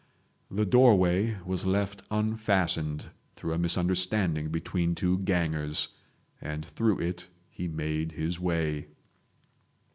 The 0.49 0.65
doorway 0.65 1.37
was 1.45 1.67
left 1.67 2.01
unfastened 2.09 3.09
through 3.35 3.53
a 3.53 3.59
misunderstanding 3.59 4.49
between 4.49 4.95
two 4.95 5.19
gangers, 5.19 5.89
and 6.41 6.65
through 6.65 7.01
it 7.01 7.27
he 7.51 7.67
made 7.67 8.13
his 8.13 8.39
way 8.39 8.87